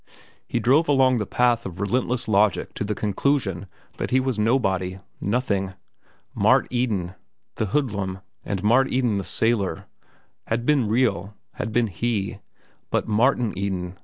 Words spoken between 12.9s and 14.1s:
Martin Eden!